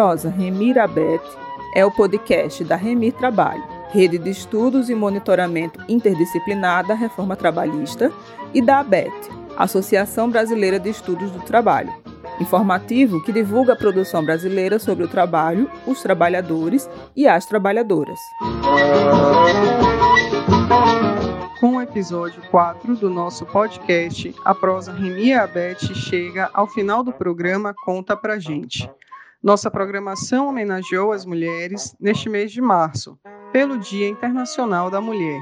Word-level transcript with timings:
Prosa 0.00 0.30
Remir 0.30 0.78
Abet 0.78 1.22
é 1.74 1.84
o 1.84 1.90
podcast 1.90 2.64
da 2.64 2.74
Remir 2.74 3.12
Trabalho, 3.12 3.62
rede 3.90 4.16
de 4.16 4.30
estudos 4.30 4.88
e 4.88 4.94
monitoramento 4.94 5.78
interdisciplinar 5.86 6.86
da 6.86 6.94
reforma 6.94 7.36
trabalhista, 7.36 8.10
e 8.54 8.62
da 8.62 8.80
ABET, 8.80 9.12
Associação 9.58 10.30
Brasileira 10.30 10.80
de 10.80 10.88
Estudos 10.88 11.30
do 11.30 11.40
Trabalho, 11.40 11.92
informativo 12.40 13.22
que 13.22 13.30
divulga 13.30 13.74
a 13.74 13.76
produção 13.76 14.24
brasileira 14.24 14.78
sobre 14.78 15.04
o 15.04 15.08
trabalho, 15.08 15.70
os 15.86 16.00
trabalhadores 16.00 16.88
e 17.14 17.28
as 17.28 17.44
trabalhadoras. 17.44 18.18
Com 21.60 21.76
o 21.76 21.82
episódio 21.82 22.40
4 22.50 22.96
do 22.96 23.10
nosso 23.10 23.44
podcast, 23.44 24.34
a 24.46 24.54
prosa 24.54 24.92
Remia 24.92 25.42
Abete 25.42 25.94
chega 25.94 26.48
ao 26.54 26.66
final 26.66 27.02
do 27.02 27.12
programa 27.12 27.74
Conta 27.84 28.16
Pra 28.16 28.38
Gente. 28.38 28.90
Nossa 29.42 29.70
programação 29.70 30.48
homenageou 30.48 31.12
as 31.12 31.24
mulheres 31.24 31.96
neste 31.98 32.28
mês 32.28 32.52
de 32.52 32.60
março, 32.60 33.18
pelo 33.50 33.78
Dia 33.78 34.06
Internacional 34.06 34.90
da 34.90 35.00
Mulher. 35.00 35.40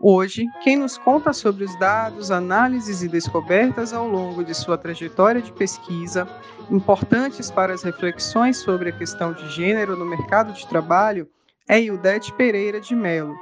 Hoje, 0.00 0.46
quem 0.62 0.74
nos 0.74 0.96
conta 0.96 1.34
sobre 1.34 1.62
os 1.62 1.78
dados, 1.78 2.30
análises 2.30 3.02
e 3.02 3.08
descobertas 3.08 3.92
ao 3.92 4.08
longo 4.08 4.42
de 4.42 4.54
sua 4.54 4.78
trajetória 4.78 5.42
de 5.42 5.52
pesquisa, 5.52 6.26
importantes 6.70 7.50
para 7.50 7.74
as 7.74 7.82
reflexões 7.82 8.56
sobre 8.56 8.88
a 8.88 8.96
questão 8.96 9.34
de 9.34 9.46
gênero 9.50 9.98
no 9.98 10.06
mercado 10.06 10.54
de 10.54 10.66
trabalho, 10.66 11.28
é 11.68 11.78
Ildete 11.78 12.32
Pereira 12.32 12.80
de 12.80 12.96
Mello, 12.96 13.36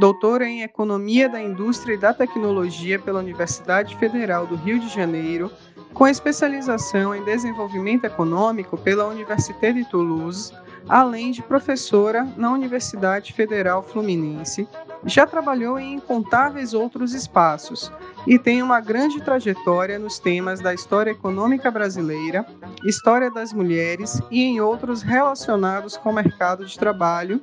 doutora 0.00 0.48
em 0.48 0.62
Economia 0.62 1.28
da 1.28 1.40
Indústria 1.40 1.94
e 1.94 1.98
da 1.98 2.12
Tecnologia 2.12 2.98
pela 2.98 3.20
Universidade 3.20 3.96
Federal 3.96 4.44
do 4.44 4.56
Rio 4.56 4.80
de 4.80 4.88
Janeiro, 4.88 5.52
com 5.96 6.06
especialização 6.06 7.14
em 7.14 7.24
Desenvolvimento 7.24 8.04
Econômico 8.04 8.76
pela 8.76 9.06
Université 9.06 9.72
de 9.72 9.82
Toulouse, 9.86 10.52
além 10.86 11.30
de 11.30 11.42
professora 11.42 12.28
na 12.36 12.52
Universidade 12.52 13.32
Federal 13.32 13.82
Fluminense, 13.82 14.68
já 15.06 15.26
trabalhou 15.26 15.78
em 15.78 15.94
incontáveis 15.94 16.74
outros 16.74 17.14
espaços 17.14 17.90
e 18.26 18.38
tem 18.38 18.62
uma 18.62 18.78
grande 18.78 19.22
trajetória 19.22 19.98
nos 19.98 20.18
temas 20.18 20.60
da 20.60 20.74
história 20.74 21.12
econômica 21.12 21.70
brasileira, 21.70 22.44
história 22.84 23.30
das 23.30 23.54
mulheres 23.54 24.20
e 24.30 24.42
em 24.42 24.60
outros 24.60 25.00
relacionados 25.00 25.96
com 25.96 26.10
o 26.10 26.14
mercado 26.14 26.66
de 26.66 26.78
trabalho, 26.78 27.40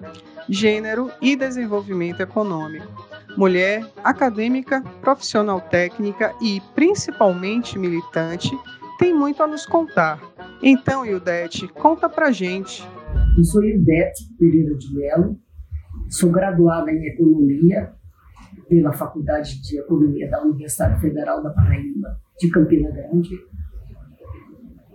gênero 0.47 1.11
e 1.19 1.35
desenvolvimento 1.35 2.21
econômico. 2.21 3.12
Mulher, 3.35 3.83
acadêmica, 4.03 4.81
profissional 5.01 5.59
técnica 5.59 6.33
e, 6.39 6.61
principalmente, 6.75 7.79
militante, 7.79 8.51
tem 8.99 9.13
muito 9.13 9.41
a 9.41 9.47
nos 9.47 9.65
contar. 9.65 10.21
Então, 10.61 11.05
Ildete, 11.05 11.67
conta 11.67 12.07
pra 12.07 12.31
gente. 12.31 12.87
Eu 13.37 13.43
sou 13.43 13.63
Ildete 13.63 14.23
Pereira 14.37 14.75
de 14.75 14.95
Mello, 14.95 15.39
sou 16.09 16.31
graduada 16.31 16.91
em 16.91 17.05
Economia 17.07 17.91
pela 18.69 18.93
Faculdade 18.93 19.61
de 19.61 19.79
Economia 19.79 20.29
da 20.29 20.43
Universidade 20.43 21.01
Federal 21.01 21.41
da 21.41 21.49
Paraíba, 21.49 22.19
de 22.39 22.49
Campina 22.49 22.91
Grande, 22.91 23.35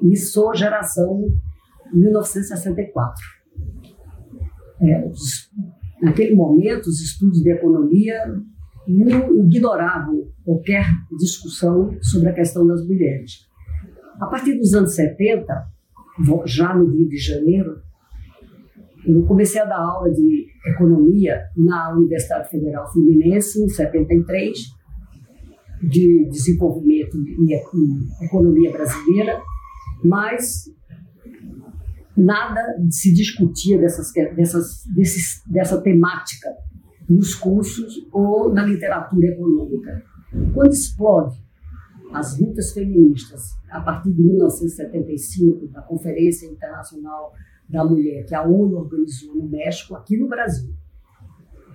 e 0.02 0.16
sou 0.16 0.54
geração 0.54 1.28
1964. 1.92 3.14
É, 4.80 5.10
naquele 6.00 6.34
momento, 6.34 6.86
os 6.86 7.00
estudos 7.00 7.42
de 7.42 7.50
economia 7.50 8.16
ignoravam 8.86 10.28
qualquer 10.44 10.86
discussão 11.18 11.94
sobre 12.00 12.30
a 12.30 12.32
questão 12.32 12.66
das 12.66 12.86
mulheres. 12.86 13.46
A 14.20 14.26
partir 14.26 14.56
dos 14.56 14.72
anos 14.74 14.94
70, 14.94 15.46
já 16.46 16.74
no 16.74 16.90
Rio 16.90 17.08
de 17.08 17.18
Janeiro, 17.18 17.80
eu 19.06 19.24
comecei 19.26 19.60
a 19.60 19.64
dar 19.64 19.78
aula 19.78 20.10
de 20.10 20.46
economia 20.66 21.40
na 21.56 21.94
Universidade 21.94 22.50
Federal 22.50 22.90
Fluminense 22.92 23.62
em 23.62 23.68
73, 23.68 24.58
de 25.82 26.28
desenvolvimento 26.28 27.16
e 27.16 27.54
economia 28.24 28.72
brasileira, 28.72 29.40
mas 30.04 30.64
nada 32.18 32.60
se 32.90 33.12
discutia 33.12 33.78
dessas, 33.78 34.12
dessas, 34.12 34.84
desses, 34.94 35.42
dessa 35.46 35.80
temática 35.80 36.48
nos 37.08 37.34
cursos 37.34 38.06
ou 38.12 38.52
na 38.52 38.64
literatura 38.64 39.28
econômica. 39.28 40.02
Quando 40.52 40.72
explode 40.72 41.42
as 42.12 42.38
lutas 42.38 42.72
feministas 42.72 43.56
a 43.70 43.80
partir 43.80 44.12
de 44.12 44.22
1975, 44.22 45.68
da 45.68 45.82
Conferência 45.82 46.46
Internacional 46.46 47.32
da 47.68 47.84
Mulher 47.84 48.24
que 48.24 48.34
a 48.34 48.42
ONU 48.42 48.76
organizou 48.76 49.34
no 49.34 49.48
México, 49.48 49.94
aqui 49.94 50.16
no 50.16 50.28
Brasil. 50.28 50.74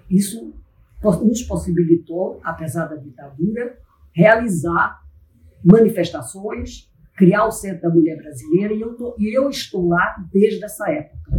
Isso 0.09 0.53
nos 1.03 1.43
possibilitou, 1.43 2.39
apesar 2.43 2.87
da 2.87 2.95
ditadura, 2.95 3.77
realizar 4.11 5.01
manifestações, 5.63 6.91
criar 7.15 7.45
o 7.45 7.51
Centro 7.51 7.81
da 7.83 7.89
Mulher 7.89 8.17
Brasileira, 8.17 8.73
e 8.73 8.81
eu, 8.81 8.95
tô, 8.95 9.15
e 9.19 9.35
eu 9.35 9.49
estou 9.49 9.87
lá 9.87 10.15
desde 10.31 10.63
essa 10.63 10.89
época. 10.89 11.31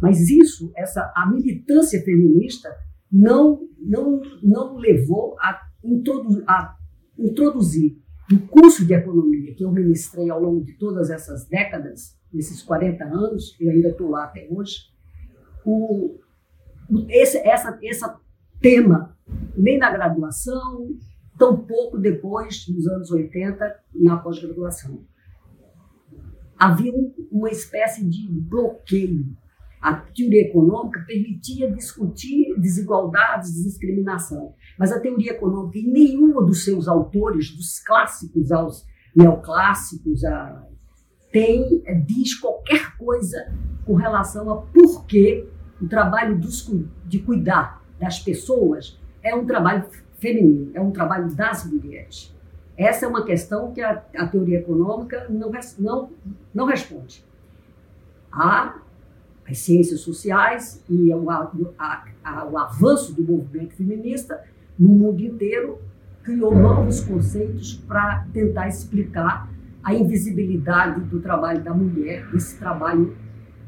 Mas 0.00 0.28
isso, 0.28 0.72
essa, 0.76 1.12
a 1.14 1.30
militância 1.30 2.02
feminista 2.02 2.68
não, 3.10 3.60
não, 3.78 4.20
não 4.42 4.76
levou 4.76 5.36
a, 5.40 5.60
introdu, 5.84 6.42
a 6.46 6.76
introduzir 7.18 7.98
no 8.30 8.40
curso 8.46 8.86
de 8.86 8.94
economia 8.94 9.54
que 9.54 9.64
eu 9.64 9.72
ministrei 9.72 10.30
ao 10.30 10.40
longo 10.40 10.64
de 10.64 10.78
todas 10.78 11.10
essas 11.10 11.46
décadas, 11.48 12.16
nesses 12.32 12.62
40 12.62 13.04
anos, 13.04 13.56
e 13.60 13.68
ainda 13.68 13.88
estou 13.88 14.08
lá 14.08 14.24
até 14.24 14.46
hoje, 14.50 14.76
o, 15.64 16.18
esse 17.08 17.38
essa, 17.38 17.78
essa 17.82 18.20
tema, 18.60 19.16
nem 19.56 19.78
na 19.78 19.90
graduação, 19.90 20.88
tampouco 21.38 21.98
depois, 21.98 22.66
nos 22.68 22.86
anos 22.86 23.10
80, 23.10 23.76
na 23.94 24.18
pós-graduação. 24.18 25.04
Havia 26.60 26.92
um, 26.92 27.12
uma 27.32 27.48
espécie 27.48 28.04
de 28.06 28.28
bloqueio. 28.30 29.26
A 29.80 29.94
teoria 29.94 30.42
econômica 30.42 31.02
permitia 31.06 31.72
discutir 31.72 32.54
desigualdades, 32.58 33.54
discriminação, 33.54 34.54
mas 34.78 34.92
a 34.92 35.00
teoria 35.00 35.32
econômica, 35.32 35.78
em 35.78 35.90
nenhum 35.90 36.44
dos 36.44 36.64
seus 36.64 36.86
autores, 36.86 37.56
dos 37.56 37.78
clássicos 37.78 38.52
aos 38.52 38.84
neoclássicos, 39.16 40.22
a 40.22 40.66
tem, 41.32 41.82
é, 41.86 41.94
diz 41.94 42.34
qualquer 42.38 42.96
coisa 42.96 43.52
com 43.86 43.94
relação 43.94 44.50
a 44.50 44.62
por 44.62 45.06
que 45.06 45.48
o 45.80 45.88
trabalho 45.88 46.38
dos, 46.38 46.68
de 47.06 47.20
cuidar 47.20 47.82
das 47.98 48.18
pessoas 48.18 49.00
é 49.22 49.34
um 49.34 49.46
trabalho 49.46 49.86
feminino, 50.18 50.72
é 50.74 50.80
um 50.80 50.90
trabalho 50.90 51.32
das 51.34 51.64
mulheres. 51.64 52.34
Essa 52.76 53.04
é 53.04 53.08
uma 53.08 53.24
questão 53.24 53.72
que 53.72 53.80
a, 53.80 54.02
a 54.16 54.26
teoria 54.26 54.58
econômica 54.58 55.26
não, 55.28 55.50
não, 55.78 56.10
não 56.54 56.66
responde. 56.66 57.24
Há 58.32 58.80
as 59.48 59.58
ciências 59.58 60.00
sociais 60.00 60.82
e 60.88 61.12
o, 61.12 61.30
a, 61.30 62.04
a, 62.22 62.44
o 62.46 62.56
avanço 62.56 63.12
do 63.12 63.22
movimento 63.22 63.74
feminista 63.74 64.42
no 64.78 64.88
mundo 64.88 65.20
inteiro 65.20 65.78
criou 66.22 66.54
novos 66.54 67.00
conceitos 67.00 67.74
para 67.74 68.26
tentar 68.32 68.68
explicar 68.68 69.50
a 69.82 69.94
invisibilidade 69.94 71.00
do 71.00 71.20
trabalho 71.20 71.62
da 71.62 71.72
mulher, 71.72 72.28
esse 72.34 72.58
trabalho 72.58 73.16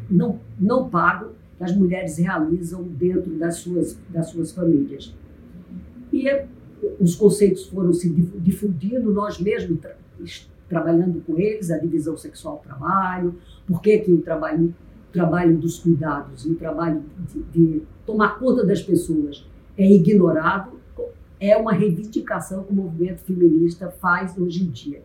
não, 0.08 0.38
não 0.60 0.88
pago 0.88 1.32
que 1.56 1.64
as 1.64 1.74
mulheres 1.74 2.18
realizam 2.18 2.82
dentro 2.82 3.30
das 3.38 3.56
suas, 3.56 3.98
das 4.10 4.28
suas 4.28 4.52
famílias. 4.52 5.14
E 6.12 6.28
os 6.98 7.14
conceitos 7.14 7.66
foram 7.66 7.92
se 7.92 8.10
difundindo, 8.10 9.12
nós 9.12 9.38
mesmos 9.38 9.80
tra 9.80 9.96
trabalhando 10.68 11.20
com 11.26 11.38
eles, 11.38 11.70
a 11.70 11.76
divisão 11.76 12.16
sexual-trabalho, 12.16 13.34
por 13.66 13.82
que, 13.82 14.02
o 14.08 14.22
trabalho, 14.22 14.74
trabalho 15.12 15.58
dos 15.58 15.78
cuidados, 15.78 16.46
o 16.46 16.54
trabalho 16.54 17.02
de, 17.28 17.42
de 17.42 17.82
tomar 18.06 18.38
conta 18.38 18.64
das 18.64 18.80
pessoas 18.80 19.46
é 19.76 19.86
ignorado, 19.86 20.80
é 21.38 21.56
uma 21.56 21.72
reivindicação 21.72 22.64
que 22.64 22.72
o 22.72 22.76
movimento 22.76 23.18
feminista 23.18 23.90
faz 23.90 24.38
hoje 24.38 24.64
em 24.64 24.70
dia. 24.70 25.02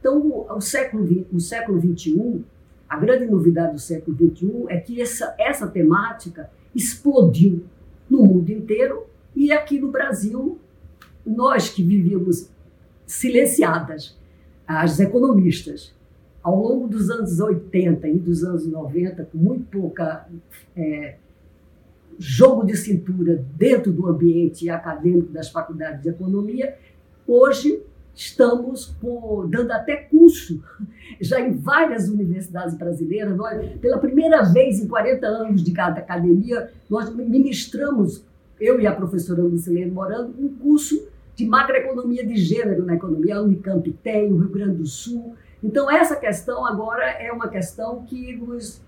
Então, 0.00 0.46
o 0.50 0.60
século, 0.60 1.06
o 1.32 1.38
século 1.38 1.80
XXI, 1.80 2.44
a 2.88 2.98
grande 2.98 3.26
novidade 3.26 3.74
do 3.74 3.78
século 3.78 4.16
XXI 4.16 4.64
é 4.68 4.78
que 4.78 5.00
essa, 5.00 5.34
essa 5.38 5.66
temática 5.66 6.50
explodiu 6.74 7.64
no 8.10 8.24
mundo 8.24 8.50
inteiro 8.50 9.04
e 9.34 9.52
aqui 9.52 9.78
no 9.78 9.90
Brasil, 9.90 10.58
nós 11.24 11.70
que 11.70 11.82
vivíamos 11.82 12.48
silenciadas, 13.06 14.16
as 14.66 14.98
economistas, 15.00 15.94
ao 16.42 16.60
longo 16.60 16.88
dos 16.88 17.10
anos 17.10 17.40
80 17.40 18.08
e 18.08 18.18
dos 18.18 18.44
anos 18.44 18.66
90, 18.66 19.24
com 19.24 19.38
muito 19.38 19.64
pouca 19.64 20.26
é, 20.76 21.16
jogo 22.18 22.64
de 22.64 22.76
cintura 22.76 23.44
dentro 23.56 23.92
do 23.92 24.06
ambiente 24.06 24.68
acadêmico 24.68 25.32
das 25.32 25.48
faculdades 25.48 26.02
de 26.02 26.08
economia, 26.08 26.76
hoje 27.26 27.82
estamos 28.14 28.86
por, 29.00 29.48
dando 29.48 29.72
até 29.72 29.96
curso 29.96 30.62
já 31.20 31.40
em 31.40 31.52
várias 31.52 32.08
universidades 32.08 32.74
brasileiras. 32.76 33.36
Nós, 33.36 33.72
pela 33.80 33.98
primeira 33.98 34.42
vez 34.42 34.78
em 34.80 34.86
40 34.86 35.26
anos 35.26 35.62
de 35.62 35.72
cada 35.72 36.00
academia, 36.00 36.70
nós 36.88 37.14
ministramos, 37.14 38.22
eu 38.60 38.80
e 38.80 38.86
a 38.86 38.92
professora 38.92 39.42
Lucilene 39.42 39.90
Morando, 39.90 40.34
um 40.38 40.48
curso 40.48 41.13
de 41.34 41.46
macroeconomia 41.46 42.26
de 42.26 42.36
gênero 42.36 42.84
na 42.84 42.94
economia. 42.94 43.36
A 43.36 43.42
Unicamp 43.42 43.90
tem, 44.02 44.32
o 44.32 44.36
Rio 44.36 44.48
Grande 44.48 44.76
do 44.76 44.86
Sul. 44.86 45.34
Então, 45.62 45.90
essa 45.90 46.16
questão 46.16 46.64
agora 46.64 47.04
é 47.04 47.32
uma 47.32 47.48
questão 47.48 48.04
que 48.04 48.36
nos 48.36 48.82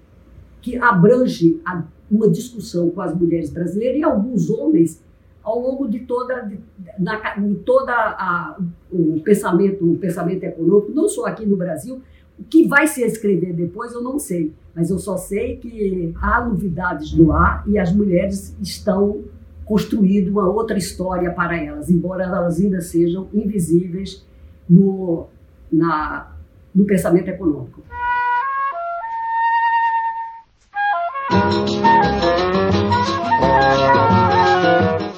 que 0.61 0.77
abrange 0.77 1.61
a, 1.65 1.85
uma 2.11 2.29
discussão 2.29 2.91
com 2.91 3.01
as 3.01 3.15
mulheres 3.15 3.51
brasileiras 3.51 4.01
e 4.01 4.03
alguns 4.03 4.51
homens 4.51 5.01
ao 5.47 5.61
longo 5.61 5.87
de 5.87 6.01
toda, 6.01 6.41
de, 6.41 6.59
na, 6.99 7.37
toda 7.65 7.93
a, 7.93 8.59
o 8.91 9.21
pensamento, 9.21 9.93
o 9.93 9.97
pensamento 9.97 10.43
econômico, 10.43 10.91
não 10.91 11.09
só 11.09 11.27
aqui 11.27 11.47
no 11.47 11.57
Brasil, 11.57 12.03
o 12.37 12.43
que 12.43 12.67
vai 12.67 12.89
se 12.89 13.03
escrever 13.03 13.53
depois 13.53 13.93
eu 13.93 14.03
não 14.03 14.19
sei, 14.19 14.53
mas 14.75 14.91
eu 14.91 14.99
só 14.99 15.17
sei 15.17 15.57
que 15.57 16.13
há 16.21 16.45
novidades 16.45 17.13
no 17.13 17.31
ar 17.31 17.63
e 17.69 17.79
as 17.79 17.93
mulheres 17.93 18.57
estão 18.61 19.23
construindo 19.67 20.29
uma 20.31 20.49
outra 20.49 20.79
história 20.79 21.31
para 21.33 21.57
elas, 21.57 21.91
embora 21.91 22.25
elas 22.25 22.59
ainda 22.59 22.81
sejam 22.81 23.29
invisíveis 23.35 24.25
no, 24.69 25.27
na, 25.71 26.33
no 26.75 26.87
pensamento 26.87 27.29
econômico. 27.29 27.83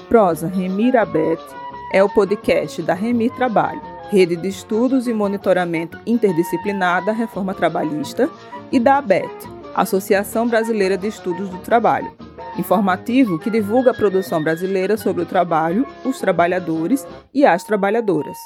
Prosa 0.08 0.48
Remir 0.48 0.96
Abete 0.96 1.44
é 1.92 2.02
o 2.02 2.08
podcast 2.08 2.82
da 2.82 2.94
Remir 2.94 3.30
Trabalho, 3.34 3.80
rede 4.10 4.34
de 4.34 4.48
estudos 4.48 5.06
e 5.06 5.12
monitoramento 5.12 5.98
interdisciplinar 6.06 7.04
da 7.04 7.12
reforma 7.12 7.52
trabalhista, 7.52 8.28
e 8.70 8.78
da 8.78 8.98
ABET, 8.98 9.28
Associação 9.74 10.46
Brasileira 10.48 10.96
de 10.96 11.06
Estudos 11.06 11.48
do 11.48 11.58
Trabalho, 11.58 12.12
informativo 12.58 13.38
que 13.38 13.50
divulga 13.50 13.92
a 13.92 13.94
produção 13.94 14.42
brasileira 14.42 14.96
sobre 14.96 15.22
o 15.22 15.26
trabalho, 15.26 15.86
os 16.04 16.18
trabalhadores 16.18 17.06
e 17.32 17.46
as 17.46 17.64
trabalhadoras. 17.64 18.36